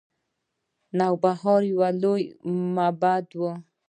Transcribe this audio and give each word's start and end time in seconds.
نوبهار 0.97 1.61
یو 1.71 1.81
لوی 2.01 2.23
معبد 2.75 3.27
و 3.41 3.43